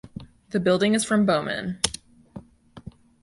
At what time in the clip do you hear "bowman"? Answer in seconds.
1.27-1.79